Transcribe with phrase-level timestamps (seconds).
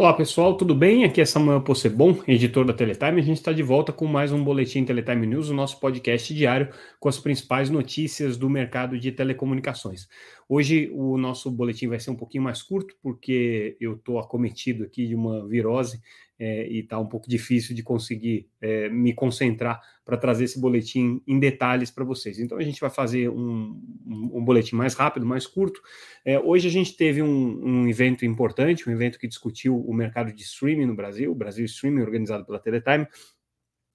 [0.00, 1.04] Olá pessoal, tudo bem?
[1.04, 3.20] Aqui é Samuel Possebon, editor da Teletime.
[3.20, 6.72] A gente está de volta com mais um Boletim Teletime News, o nosso podcast diário
[6.98, 10.08] com as principais notícias do mercado de telecomunicações.
[10.48, 15.06] Hoje o nosso boletim vai ser um pouquinho mais curto, porque eu estou acometido aqui
[15.06, 16.00] de uma virose
[16.40, 21.22] é, e está um pouco difícil de conseguir é, me concentrar para trazer esse boletim
[21.26, 22.38] em detalhes para vocês.
[22.38, 25.82] Então a gente vai fazer um, um, um boletim mais rápido, mais curto.
[26.24, 30.32] É, hoje a gente teve um, um, evento importante, um evento que discutiu o mercado
[30.32, 33.06] de streaming no Brasil, o Brasil Streaming, organizado pela Teletime.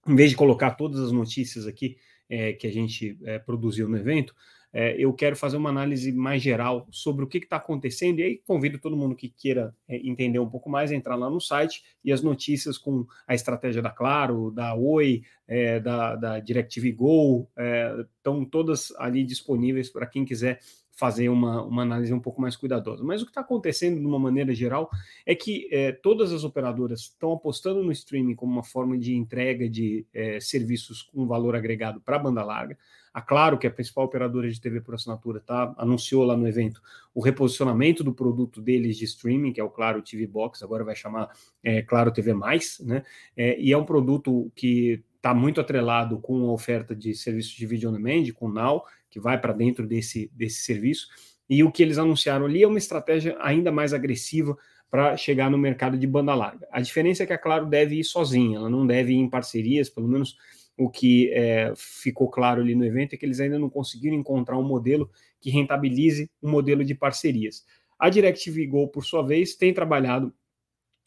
[0.07, 1.97] Em vez de colocar todas as notícias aqui
[2.29, 4.35] é, que a gente é, produziu no evento,
[4.77, 8.41] é, eu quero fazer uma análise mais geral sobre o que está acontecendo, e aí
[8.45, 11.81] convido todo mundo que queira é, entender um pouco mais a entrar lá no site
[12.03, 17.49] e as notícias com a estratégia da Claro, da Oi, é, da, da DirecTV Go,
[17.57, 20.59] é, estão todas ali disponíveis para quem quiser
[20.91, 23.03] fazer uma, uma análise um pouco mais cuidadosa.
[23.03, 24.89] Mas o que está acontecendo, de uma maneira geral,
[25.25, 29.69] é que é, todas as operadoras estão apostando no streaming como uma forma de entrega
[29.69, 32.77] de é, serviços com valor agregado para a banda larga.
[33.15, 36.45] A Claro, que é a principal operadora de TV por assinatura, tá, anunciou lá no
[36.45, 36.81] evento
[37.13, 40.97] o reposicionamento do produto deles de streaming, que é o Claro TV Box, agora vai
[40.97, 41.29] chamar
[41.63, 42.33] é, Claro TV+,
[42.81, 43.03] né?
[43.37, 47.65] É, e é um produto que está muito atrelado com a oferta de serviços de
[47.65, 51.07] vídeo on demand, com o Now, que vai para dentro desse, desse serviço.
[51.49, 54.57] E o que eles anunciaram ali é uma estratégia ainda mais agressiva
[54.91, 56.67] para chegar no mercado de banda larga.
[56.69, 59.89] A diferença é que a Claro deve ir sozinha, ela não deve ir em parcerias,
[59.89, 60.35] pelo menos
[60.77, 64.57] o que é, ficou claro ali no evento é que eles ainda não conseguiram encontrar
[64.57, 65.09] um modelo
[65.39, 67.65] que rentabilize um modelo de parcerias.
[67.97, 70.33] A DirecTV Go, por sua vez, tem trabalhado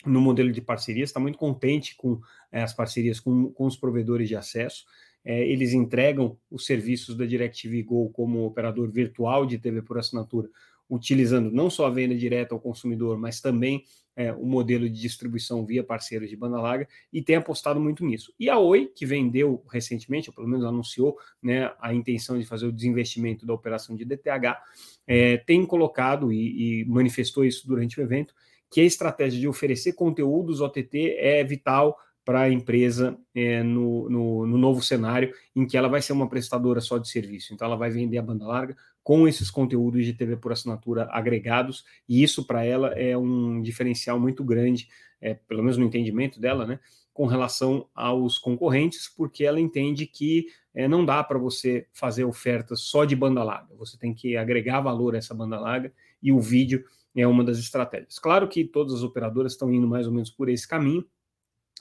[0.06, 4.28] no modelo de parcerias, está muito contente com é, as parcerias com, com os provedores
[4.28, 4.84] de acesso.
[5.24, 10.48] É, eles entregam os serviços da DirecTV Go como operador virtual de TV por assinatura
[10.88, 13.84] utilizando não só a venda direta ao consumidor, mas também
[14.18, 18.34] é, o modelo de distribuição via parceiros de banda larga e tem apostado muito nisso.
[18.38, 22.66] E a Oi, que vendeu recentemente, ou pelo menos anunciou né, a intenção de fazer
[22.66, 24.58] o desinvestimento da operação de DTH,
[25.06, 28.34] é, tem colocado e, e manifestou isso durante o evento,
[28.68, 34.46] que a estratégia de oferecer conteúdos OTT é vital para a empresa é, no, no,
[34.46, 37.54] no, novo cenário em que ela vai ser uma prestadora só de serviço.
[37.54, 38.76] Então, ela vai vender a banda larga
[39.08, 44.20] com esses conteúdos de TV por assinatura agregados, e isso para ela é um diferencial
[44.20, 44.86] muito grande,
[45.18, 46.78] é, pelo menos no entendimento dela, né,
[47.14, 52.82] com relação aos concorrentes, porque ela entende que é, não dá para você fazer ofertas
[52.82, 55.90] só de banda larga, você tem que agregar valor a essa banda larga,
[56.22, 56.84] e o vídeo
[57.16, 58.18] é uma das estratégias.
[58.18, 61.02] Claro que todas as operadoras estão indo mais ou menos por esse caminho,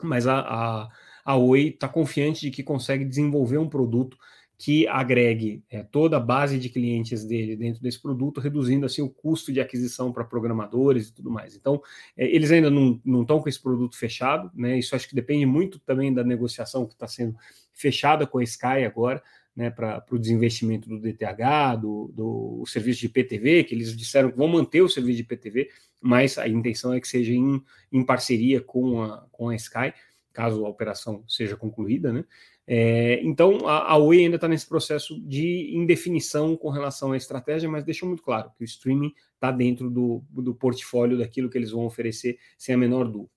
[0.01, 0.89] mas a, a,
[1.25, 4.17] a Oi está confiante de que consegue desenvolver um produto
[4.57, 9.09] que agregue é, toda a base de clientes dele dentro desse produto, reduzindo assim o
[9.09, 11.55] custo de aquisição para programadores e tudo mais.
[11.55, 11.79] Então,
[12.17, 14.79] é, eles ainda não estão com esse produto fechado, né?
[14.79, 17.35] Isso acho que depende muito também da negociação que está sendo
[17.71, 19.21] fechada com a Sky agora,
[19.55, 19.69] né?
[19.69, 24.47] Para o desinvestimento do DTH, do, do serviço de PTV, que eles disseram que vão
[24.47, 25.69] manter o serviço de PTV,
[26.01, 29.93] mas a intenção é que seja em, em parceria com a, com a Sky,
[30.33, 32.25] caso a operação seja concluída, né?
[32.69, 37.69] É, então, a, a Oi ainda está nesse processo de indefinição com relação à estratégia,
[37.69, 41.71] mas deixou muito claro que o streaming está dentro do, do portfólio daquilo que eles
[41.71, 43.31] vão oferecer, sem a menor dúvida.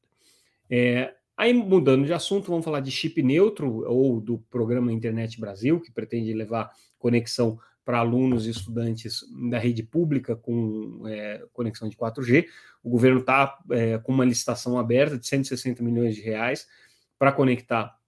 [0.69, 5.81] É, aí, mudando de assunto, vamos falar de chip neutro, ou do programa Internet Brasil,
[5.81, 11.97] que pretende levar conexão para alunos e estudantes da rede pública com é, conexão de
[11.97, 12.47] 4G.
[12.83, 16.67] O governo está é, com uma licitação aberta de 160 milhões de reais
[17.19, 18.00] para conectar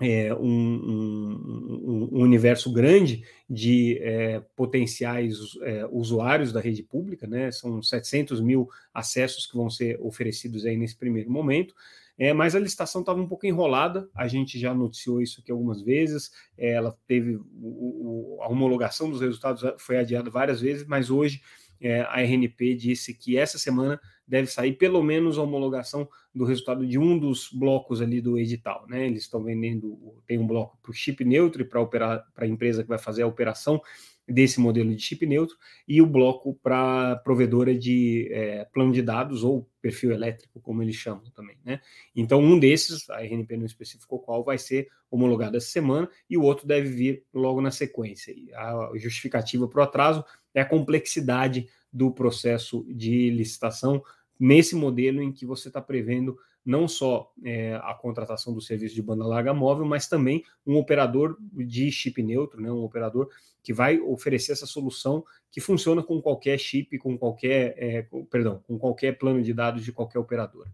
[0.00, 7.50] é, um, um, um, universo grande de é, potenciais é, usuários da rede pública, né?
[7.50, 11.74] São 700 mil acessos que vão ser oferecidos aí nesse primeiro momento.
[12.16, 15.80] É, mas a licitação estava um pouco enrolada, a gente já noticiou isso aqui algumas
[15.80, 21.10] vezes, é, ela teve o, o, a homologação dos resultados foi adiada várias vezes, mas
[21.10, 21.40] hoje
[21.80, 26.86] é, a RNP disse que essa semana deve sair pelo menos a homologação do resultado
[26.86, 28.86] de um dos blocos ali do edital.
[28.88, 29.06] Né?
[29.06, 32.88] Eles estão vendendo, tem um bloco para o chip neutro e para a empresa que
[32.88, 33.80] vai fazer a operação
[34.28, 39.42] desse modelo de chip neutro, e o bloco para provedora de é, plano de dados
[39.42, 41.56] ou perfil elétrico, como eles chamam também.
[41.64, 41.80] Né?
[42.14, 46.42] Então, um desses, a RNP não especificou qual, vai ser homologado essa semana, e o
[46.42, 48.34] outro deve vir logo na sequência.
[48.54, 50.22] A justificativa para o atraso
[50.54, 54.02] é a complexidade do processo de licitação
[54.38, 59.02] nesse modelo em que você está prevendo não só é, a contratação do serviço de
[59.02, 63.30] banda larga móvel, mas também um operador de chip neutro, né, um operador
[63.62, 68.62] que vai oferecer essa solução que funciona com qualquer chip, com qualquer, é, com, perdão,
[68.66, 70.66] com qualquer plano de dados de qualquer operador.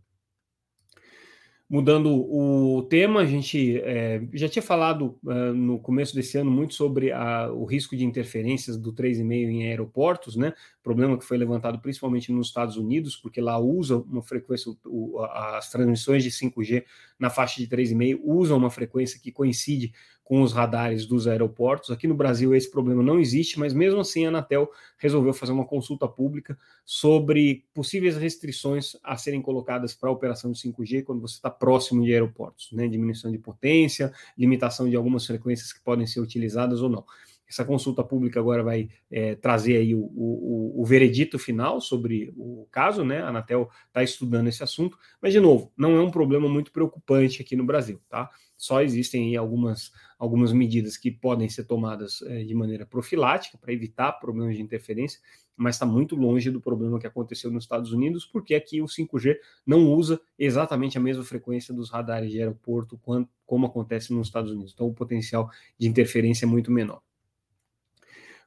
[1.68, 6.74] Mudando o tema, a gente é, já tinha falado uh, no começo desse ano muito
[6.74, 10.52] sobre a, o risco de interferências do 3,5 em aeroportos, né?
[10.84, 15.70] Problema que foi levantado principalmente nos Estados Unidos, porque lá usa uma frequência, o, as
[15.70, 16.84] transmissões de 5G
[17.18, 21.90] na faixa de 3,5 usam uma frequência que coincide com os radares dos aeroportos.
[21.90, 25.64] Aqui no Brasil esse problema não existe, mas mesmo assim a Anatel resolveu fazer uma
[25.64, 31.36] consulta pública sobre possíveis restrições a serem colocadas para a operação de 5G quando você
[31.36, 32.88] está próximo de aeroportos, né?
[32.88, 37.04] Diminuição de potência, limitação de algumas frequências que podem ser utilizadas ou não.
[37.48, 42.66] Essa consulta pública agora vai é, trazer aí o, o, o, veredito final sobre o
[42.70, 43.20] caso, né?
[43.20, 47.42] A Anatel está estudando esse assunto, mas de novo, não é um problema muito preocupante
[47.42, 48.30] aqui no Brasil, tá?
[48.56, 53.72] Só existem aí algumas, algumas medidas que podem ser tomadas é, de maneira profilática para
[53.72, 55.20] evitar problemas de interferência,
[55.56, 59.36] mas está muito longe do problema que aconteceu nos Estados Unidos, porque aqui o 5G
[59.66, 64.50] não usa exatamente a mesma frequência dos radares de aeroporto quanto, como acontece nos Estados
[64.50, 64.72] Unidos.
[64.72, 67.02] Então o potencial de interferência é muito menor.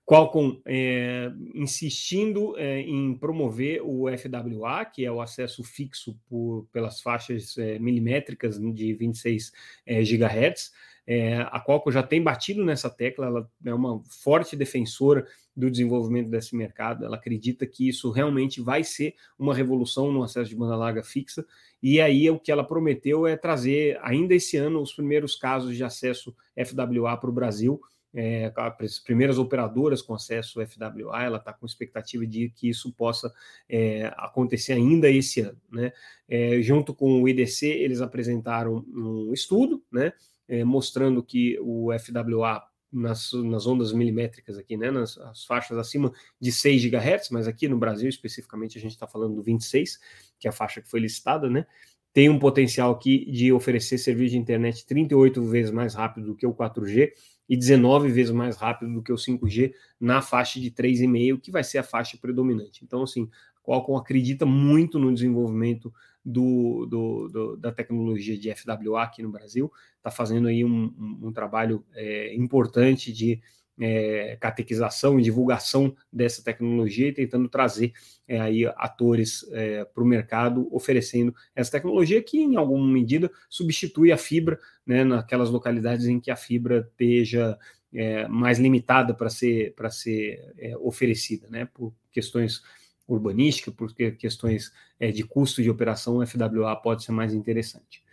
[0.07, 7.01] Qualcomm é, insistindo é, em promover o FWA, que é o acesso fixo por, pelas
[7.01, 9.51] faixas é, milimétricas de 26
[9.86, 10.71] é, GHz.
[11.06, 16.30] É, a Qualcomm já tem batido nessa tecla, ela é uma forte defensora do desenvolvimento
[16.30, 17.03] desse mercado.
[17.03, 21.45] Ela acredita que isso realmente vai ser uma revolução no acesso de banda larga fixa.
[21.83, 25.83] E aí o que ela prometeu é trazer ainda esse ano os primeiros casos de
[25.83, 27.81] acesso FWA para o Brasil
[28.13, 33.33] é, as primeiras operadoras com acesso FWA, ela está com expectativa de que isso possa
[33.69, 35.59] é, acontecer ainda esse ano.
[35.71, 35.92] Né?
[36.27, 40.13] É, junto com o IDC, eles apresentaram um estudo né,
[40.48, 46.51] é, mostrando que o FWA nas, nas, ondas milimétricas aqui, né, nas faixas acima de
[46.51, 50.00] 6 GHz, mas aqui no Brasil especificamente a gente está falando do 26,
[50.39, 51.65] que é a faixa que foi listada, né,
[52.13, 56.48] tem um potencial aqui de oferecer serviço de internet 38 vezes mais rápido do que
[56.48, 57.12] o 4G
[57.47, 61.63] e 19 vezes mais rápido do que o 5G na faixa de 3,5, que vai
[61.63, 62.83] ser a faixa predominante.
[62.83, 69.03] Então, assim, a Qualcomm acredita muito no desenvolvimento do, do, do, da tecnologia de FWA
[69.03, 73.41] aqui no Brasil, está fazendo aí um, um, um trabalho é, importante de
[73.79, 77.94] é, catequização e divulgação dessa tecnologia e tentando trazer
[78.27, 84.12] é, aí atores é, para o mercado oferecendo essa tecnologia que em alguma medida substitui
[84.12, 87.57] a fibra né, naquelas localidades em que a fibra esteja
[87.94, 92.62] é, mais limitada para ser para ser é, oferecida, né, por questões
[93.07, 98.03] urbanísticas, por questões é, de custo de operação, o FWA pode ser mais interessante.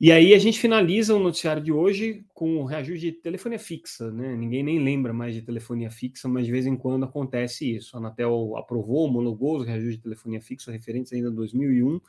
[0.00, 4.10] E aí a gente finaliza o noticiário de hoje com o reajuste de telefonia fixa,
[4.10, 4.34] né?
[4.34, 7.96] Ninguém nem lembra mais de telefonia fixa, mas de vez em quando acontece isso.
[7.96, 12.00] A Anatel aprovou, homologou os reajustes de telefonia fixa referentes ainda a 2001,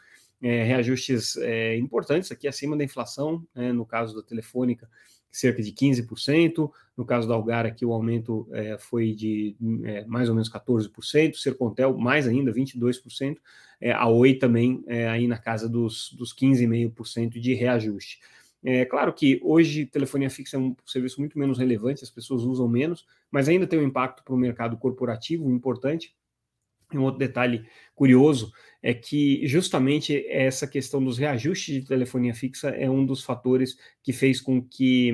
[0.42, 3.72] é, reajustes é, importantes aqui acima da inflação, né?
[3.72, 4.90] no caso da Telefônica,
[5.36, 10.30] cerca de 15%, no caso da Algar aqui o aumento é, foi de é, mais
[10.30, 13.38] ou menos 14%, Sercontel mais ainda, 22%,
[13.82, 18.20] é, a Oi também é, aí na casa dos, dos 15,5% de reajuste.
[18.64, 22.68] É claro que hoje telefonia fixa é um serviço muito menos relevante, as pessoas usam
[22.68, 26.16] menos, mas ainda tem um impacto para o mercado corporativo importante.
[27.00, 32.90] Um outro detalhe curioso é que justamente essa questão dos reajustes de telefonia fixa é
[32.90, 35.12] um dos fatores que fez com que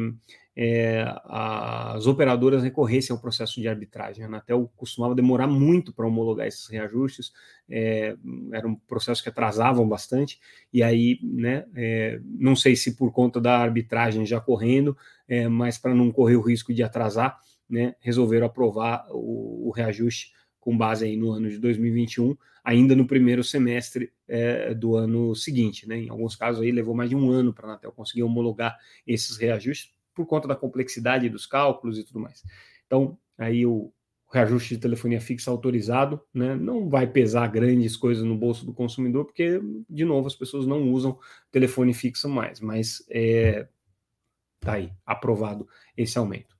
[0.55, 4.23] é, as operadoras recorressem ao processo de arbitragem.
[4.23, 7.31] A Anatel costumava demorar muito para homologar esses reajustes,
[7.69, 8.15] é,
[8.51, 10.39] era um processo que atrasavam bastante,
[10.73, 14.97] e aí, né, é, não sei se por conta da arbitragem já correndo,
[15.27, 20.33] é, mas para não correr o risco de atrasar, né, resolveram aprovar o, o reajuste
[20.61, 25.89] com base aí no ano de 2021, ainda no primeiro semestre é, do ano seguinte.
[25.89, 26.03] Né?
[26.03, 29.35] Em alguns casos aí levou mais de um ano para a Anatel conseguir homologar esses
[29.35, 32.43] reajustes por conta da complexidade dos cálculos e tudo mais.
[32.85, 33.91] Então, aí o
[34.31, 39.25] reajuste de telefonia fixa autorizado, né, não vai pesar grandes coisas no bolso do consumidor,
[39.25, 41.19] porque, de novo, as pessoas não usam
[41.51, 43.67] telefone fixo mais, mas é,
[44.61, 46.55] tá aí, aprovado esse aumento.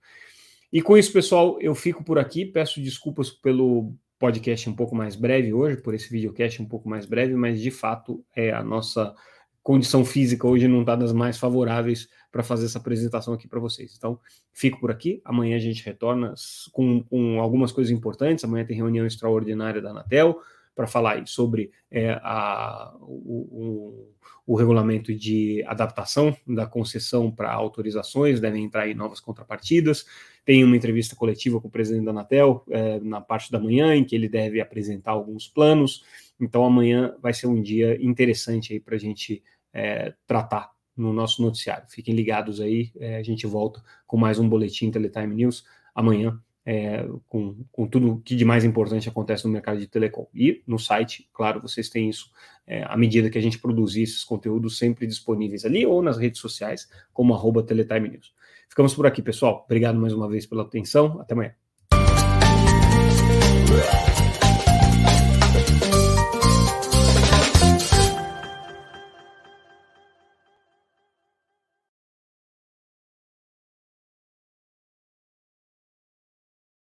[0.72, 2.46] E com isso, pessoal, eu fico por aqui.
[2.46, 7.06] Peço desculpas pelo podcast um pouco mais breve hoje, por esse videocast um pouco mais
[7.06, 9.14] breve, mas de fato é a nossa
[9.64, 13.94] condição física hoje não está das mais favoráveis para fazer essa apresentação aqui para vocês.
[13.98, 14.20] Então,
[14.54, 15.22] fico por aqui.
[15.26, 16.34] Amanhã a gente retorna
[16.72, 18.44] com, com algumas coisas importantes.
[18.44, 20.40] Amanhã tem reunião extraordinária da Anatel
[20.76, 24.08] para falar sobre é, a, o,
[24.46, 30.06] o, o, regulamento de adaptação da concessão para autorizações, devem entrar aí novas contrapartidas.
[30.46, 34.04] Tem uma entrevista coletiva com o presidente da Anatel é, na parte da manhã, em
[34.04, 36.04] que ele deve apresentar alguns planos.
[36.40, 41.42] Então, amanhã vai ser um dia interessante aí para a gente é, tratar no nosso
[41.42, 41.86] noticiário.
[41.90, 45.64] Fiquem ligados aí, é, a gente volta com mais um boletim Teletime News
[45.94, 50.28] amanhã, é, com, com tudo que de mais importante acontece no mercado de telecom.
[50.34, 52.30] E no site, claro, vocês têm isso
[52.68, 56.40] é, à medida que a gente produzir esses conteúdos sempre disponíveis ali ou nas redes
[56.40, 58.34] sociais, como arroba Teletime News.
[58.70, 59.64] Ficamos por aqui, pessoal.
[59.66, 61.20] Obrigado mais uma vez pela atenção.
[61.20, 61.54] Até amanhã.